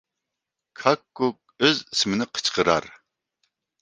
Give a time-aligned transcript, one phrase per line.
[0.81, 2.89] كاككۇك ئۆز ئىسمىنى قىچقىرار.